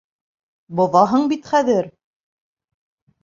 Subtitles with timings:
[0.79, 1.89] Боҙаһың бит хәҙер!